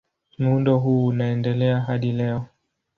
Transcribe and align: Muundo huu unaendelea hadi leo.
Muundo 0.37 0.79
huu 0.79 1.07
unaendelea 1.07 1.79
hadi 1.81 2.11
leo. 2.11 2.45